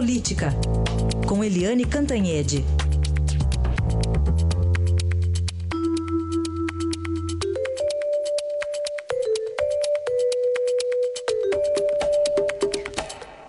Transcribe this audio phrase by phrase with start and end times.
[0.00, 0.48] Política,
[1.28, 2.64] com Eliane Cantanhede.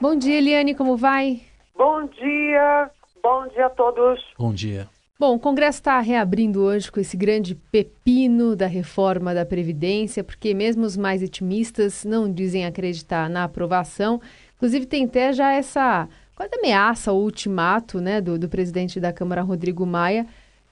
[0.02, 1.40] Bom dia, Eliane, como vai?
[1.74, 2.92] Bom dia,
[3.24, 4.20] bom dia a todos.
[4.38, 4.90] Bom dia.
[5.22, 10.52] Bom, o Congresso está reabrindo hoje com esse grande pepino da reforma da Previdência, porque
[10.52, 14.20] mesmo os mais otimistas não dizem acreditar na aprovação.
[14.62, 19.42] Inclusive, tem até já essa quase ameaça ou ultimato né, do, do presidente da Câmara,
[19.42, 20.28] Rodrigo Maia,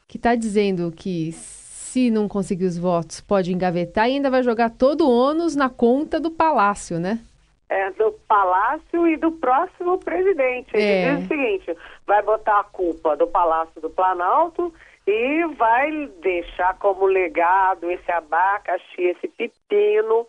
[0.08, 4.70] que está dizendo que se não conseguir os votos, pode engavetar e ainda vai jogar
[4.70, 7.20] todo o ônus na conta do Palácio, né?
[7.68, 10.70] É, do Palácio e do próximo presidente.
[10.72, 11.16] Ele É.
[11.16, 14.72] diz o seguinte: vai botar a culpa do Palácio do Planalto
[15.08, 20.28] e vai deixar como legado esse abacaxi, esse pepino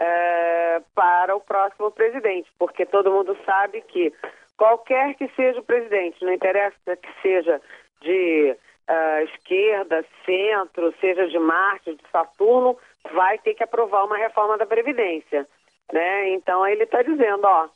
[0.00, 2.50] é, para o próximo presidente.
[2.58, 4.12] Porque todo mundo sabe que
[4.56, 7.60] qualquer que seja o presidente, não interessa que seja
[8.00, 8.56] de
[8.88, 12.76] ah, esquerda, centro, seja de Marte, de Saturno,
[13.12, 15.46] vai ter que aprovar uma reforma da Previdência.
[15.92, 16.30] Né?
[16.30, 17.68] Então ele está dizendo, ó,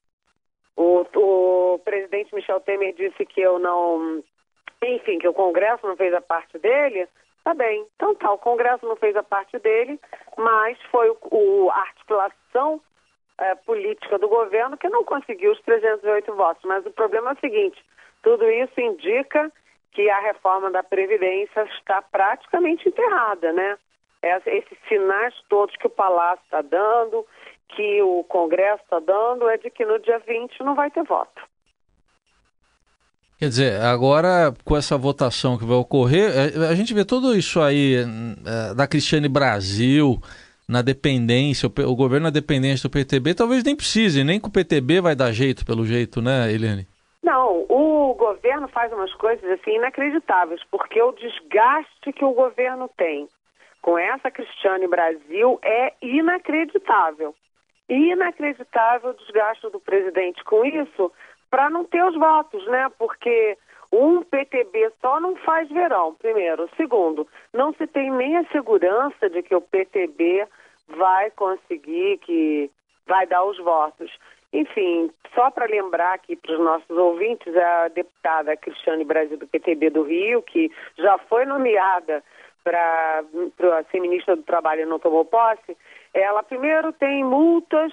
[0.76, 4.22] o, o presidente Michel Temer disse que eu não,
[4.82, 7.06] enfim, que o Congresso não fez a parte dele,
[7.44, 7.86] tá bem.
[7.96, 10.00] Então tá, o Congresso não fez a parte dele,
[10.36, 12.80] mas foi o, o- a articulação
[13.38, 16.62] eh, política do governo que não conseguiu os 308 votos.
[16.64, 17.84] Mas o problema é o seguinte,
[18.22, 19.52] tudo isso indica
[19.92, 23.78] que a reforma da Previdência está praticamente enterrada, né?
[24.46, 27.26] Esses sinais todos que o Palácio está dando,
[27.68, 31.42] que o Congresso está dando, é de que no dia 20 não vai ter voto.
[33.44, 37.60] Quer dizer, agora com essa votação que vai ocorrer, é, a gente vê tudo isso
[37.60, 40.16] aí é, da Cristiane Brasil,
[40.66, 45.02] na dependência, o governo na dependência do PTB, talvez nem precise, nem com o PTB
[45.02, 46.88] vai dar jeito, pelo jeito, né, Eliane?
[47.22, 53.28] Não, o governo faz umas coisas assim inacreditáveis, porque o desgaste que o governo tem
[53.82, 57.34] com essa Cristiane Brasil é inacreditável.
[57.90, 61.12] Inacreditável o desgaste do presidente com isso
[61.54, 62.90] para não ter os votos, né?
[62.98, 63.56] Porque
[63.92, 66.68] um PTB só não faz verão, primeiro.
[66.76, 70.48] Segundo, não se tem nem a segurança de que o PTB
[70.88, 72.68] vai conseguir, que
[73.06, 74.10] vai dar os votos.
[74.52, 79.90] Enfim, só para lembrar aqui para os nossos ouvintes, a deputada Cristiane Brasil do PTB
[79.90, 82.24] do Rio, que já foi nomeada
[82.64, 83.22] para
[83.92, 85.76] ser ministra do Trabalho e não tomou posse,
[86.12, 87.92] ela primeiro tem multas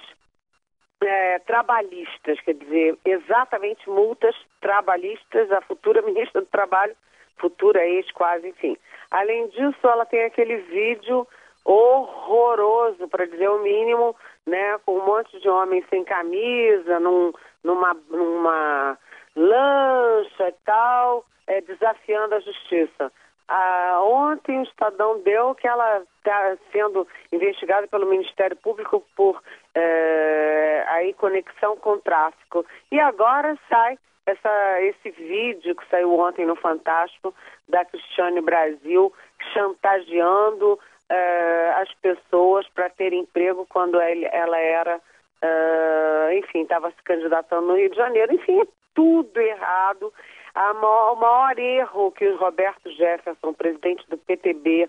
[1.02, 6.94] é, trabalhistas, quer dizer, exatamente multas trabalhistas à futura ministra do Trabalho,
[7.36, 8.76] futura ex quase, enfim.
[9.10, 11.26] Além disso, ela tem aquele vídeo
[11.64, 17.32] horroroso, para dizer o mínimo, né, com um monte de homens sem camisa, num,
[17.62, 18.98] numa, numa
[19.36, 23.12] lancha e tal, é, desafiando a justiça.
[23.48, 29.42] Ah, ontem o Estadão deu que ela está sendo investigada pelo Ministério Público por
[29.74, 32.64] eh, aí conexão com tráfico.
[32.90, 37.34] E agora sai essa, esse vídeo que saiu ontem no Fantástico
[37.68, 39.12] da Cristiane Brasil
[39.52, 40.78] chantageando
[41.08, 45.00] eh, as pessoas para ter emprego quando ela era,
[45.42, 48.34] eh, enfim, estava se candidatando no Rio de Janeiro.
[48.34, 50.12] Enfim, é tudo errado.
[50.54, 54.88] Maior- o maior erro que o Roberto Jefferson, presidente do PTB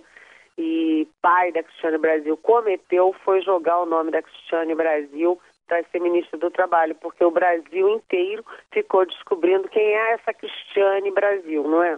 [0.57, 5.99] e pai da Cristiane Brasil, cometeu foi jogar o nome da Cristiane Brasil para ser
[5.99, 11.81] ministra do Trabalho, porque o Brasil inteiro ficou descobrindo quem é essa Cristiane Brasil, não
[11.81, 11.97] é?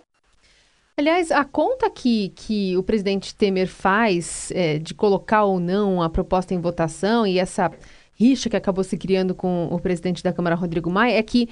[0.97, 6.09] Aliás, a conta que, que o presidente Temer faz é, de colocar ou não a
[6.09, 7.69] proposta em votação e essa
[8.17, 11.49] rixa que acabou se criando com o presidente da Câmara, Rodrigo Maia, é que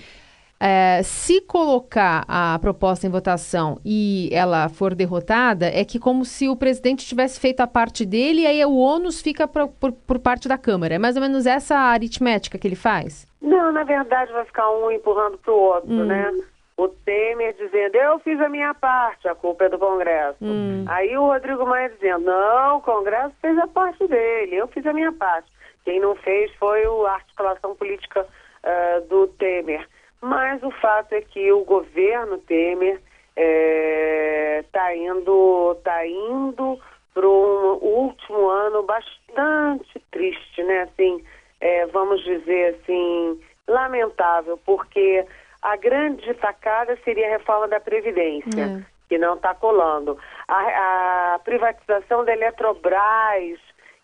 [0.65, 6.47] é, se colocar a proposta em votação e ela for derrotada, é que como se
[6.47, 10.19] o presidente tivesse feito a parte dele e aí o ônus fica pro- por, por
[10.19, 10.95] parte da Câmara.
[10.95, 13.27] É mais ou menos essa aritmética que ele faz?
[13.41, 16.05] Não, na verdade vai ficar um empurrando para o outro, Hum.
[16.05, 16.31] né?
[16.77, 20.37] O Temer dizendo, eu fiz a minha parte, a culpa é do Congresso.
[20.41, 20.85] Hum.
[20.87, 24.93] Aí o Rodrigo Maia dizendo, não, o Congresso fez a parte dele, eu fiz a
[24.93, 25.47] minha parte.
[25.85, 28.25] Quem não fez foi a articulação política
[28.63, 29.85] ah, do Temer.
[30.23, 33.01] Mas o fato é que o governo Temer
[33.35, 36.79] está indo, tá indo
[37.13, 40.83] para um último ano bastante triste, né?
[40.83, 41.21] Assim,
[41.59, 43.37] é, vamos dizer assim,
[43.67, 45.25] lamentável, porque
[45.61, 48.85] a grande sacada seria a reforma da Previdência, É.
[49.09, 50.17] que não está colando.
[50.47, 53.59] A, a privatização da Eletrobras,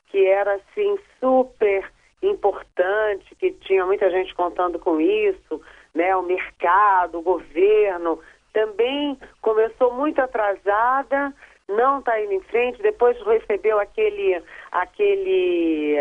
[0.07, 1.89] que era assim super
[2.21, 5.61] importante, que tinha muita gente contando com isso,
[5.99, 6.15] né?
[6.15, 8.19] O mercado, o governo,
[8.53, 11.33] também começou muito atrasada,
[11.67, 14.41] não está indo em frente, depois recebeu aquele,
[14.71, 15.97] aquele,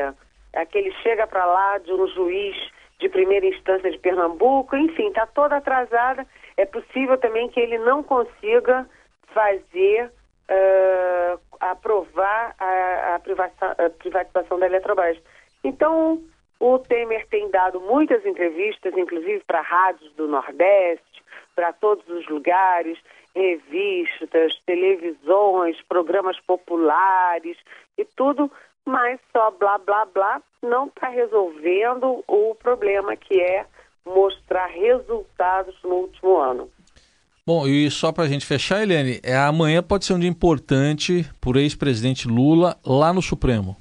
[0.54, 2.56] aquele chega para lá de um juiz
[3.00, 6.24] de primeira instância de Pernambuco, enfim, está toda atrasada.
[6.56, 8.88] É possível também que ele não consiga
[9.34, 10.10] fazer,
[10.48, 15.18] uh, aprovar a, a, privatização, a privatização da Eletrobras.
[15.64, 16.22] Então,
[16.60, 21.22] o Temer tem dado muitas entrevistas, inclusive para rádios do Nordeste,
[21.54, 22.98] para todos os lugares,
[23.34, 27.56] revistas, televisões, programas populares
[27.96, 28.50] e tudo,
[28.84, 33.66] mas só blá blá blá não está resolvendo o problema que é
[34.04, 36.70] mostrar resultados no último ano.
[37.46, 41.24] Bom, e só para a gente fechar, Eliane, é, amanhã pode ser um dia importante
[41.46, 43.74] o ex-presidente Lula lá no Supremo.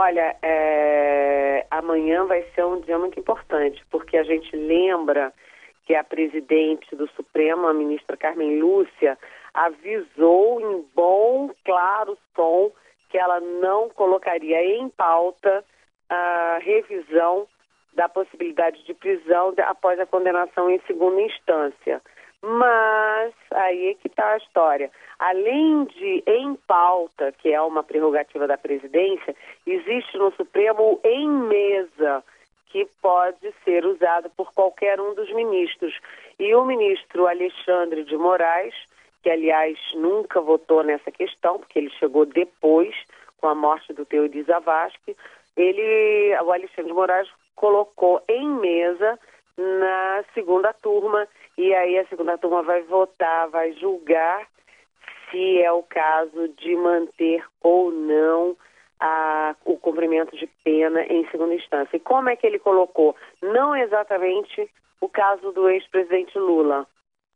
[0.00, 5.32] Olha, é, amanhã vai ser um dia muito importante, porque a gente lembra
[5.84, 9.18] que a presidente do Supremo, a ministra Carmen Lúcia,
[9.52, 12.70] avisou em bom, claro tom
[13.08, 15.64] que ela não colocaria em pauta
[16.08, 17.48] a revisão
[17.92, 22.00] da possibilidade de prisão após a condenação em segunda instância.
[22.42, 24.90] Mas aí é que está a história.
[25.18, 29.34] Além de em pauta, que é uma prerrogativa da presidência,
[29.66, 32.22] existe no Supremo em mesa,
[32.66, 35.98] que pode ser usado por qualquer um dos ministros.
[36.38, 38.74] E o ministro Alexandre de Moraes,
[39.22, 42.94] que aliás nunca votou nessa questão, porque ele chegou depois,
[43.38, 45.16] com a morte do Teori Zavascki,
[45.56, 49.18] ele, o Alexandre de Moraes colocou em mesa
[49.56, 51.26] na segunda turma
[51.58, 54.46] e aí a segunda turma vai votar, vai julgar
[55.28, 58.56] se é o caso de manter ou não
[59.00, 61.96] a, o cumprimento de pena em segunda instância.
[61.96, 63.16] E como é que ele colocou?
[63.42, 64.70] Não exatamente
[65.00, 66.86] o caso do ex-presidente Lula.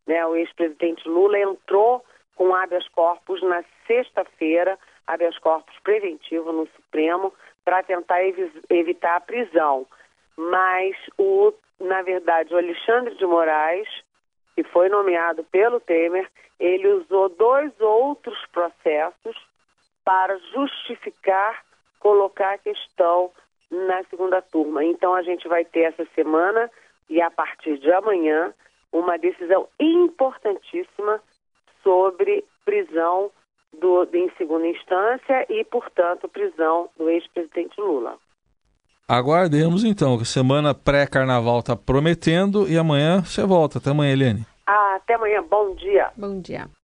[0.06, 0.24] Né?
[0.24, 2.04] O ex-presidente Lula entrou
[2.36, 7.34] com habeas corpus na sexta-feira, habeas corpus preventivo no Supremo,
[7.64, 9.84] para tentar ev evitar a prisão.
[10.36, 13.88] Mas, o, na verdade, o Alexandre de Moraes
[14.54, 16.28] que foi nomeado pelo Temer,
[16.58, 19.36] ele usou dois outros processos
[20.04, 21.64] para justificar
[22.02, 23.30] colocar a questão
[23.70, 24.84] na segunda turma.
[24.84, 26.68] Então a gente vai ter essa semana
[27.08, 28.52] e a partir de amanhã
[28.92, 31.22] uma decisão importantíssima
[31.82, 33.30] sobre prisão
[33.72, 38.18] do, em segunda instância e, portanto, prisão do ex-presidente Lula.
[39.08, 43.78] Aguardemos então, que semana pré-carnaval está prometendo e amanhã você volta.
[43.78, 44.46] Até amanhã, Helene.
[44.66, 45.42] Ah, até amanhã.
[45.48, 46.10] Bom dia.
[46.16, 46.68] Bom dia.